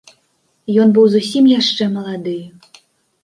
Ён 0.83 0.93
быў 0.95 1.05
зусім 1.15 1.49
яшчэ 1.51 1.83
малады. 1.97 2.35